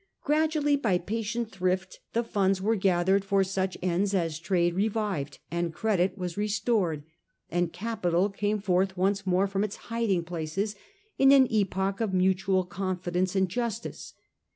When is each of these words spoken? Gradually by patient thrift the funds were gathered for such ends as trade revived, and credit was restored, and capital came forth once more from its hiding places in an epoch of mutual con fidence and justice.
Gradually 0.23 0.75
by 0.75 0.97
patient 0.97 1.51
thrift 1.51 1.99
the 2.13 2.23
funds 2.23 2.59
were 2.59 2.75
gathered 2.75 3.23
for 3.23 3.43
such 3.43 3.77
ends 3.83 4.15
as 4.15 4.39
trade 4.39 4.73
revived, 4.73 5.37
and 5.51 5.71
credit 5.75 6.17
was 6.17 6.37
restored, 6.37 7.03
and 7.51 7.71
capital 7.71 8.27
came 8.31 8.57
forth 8.57 8.97
once 8.97 9.27
more 9.27 9.45
from 9.45 9.63
its 9.63 9.75
hiding 9.93 10.23
places 10.23 10.75
in 11.19 11.31
an 11.31 11.45
epoch 11.51 12.01
of 12.01 12.15
mutual 12.15 12.63
con 12.65 12.97
fidence 12.97 13.35
and 13.35 13.47
justice. 13.49 14.15